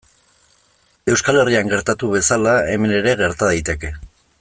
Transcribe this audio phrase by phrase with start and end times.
[1.15, 3.95] Euskal Herrian gertatu bezala, hemen ere gerta daiteke.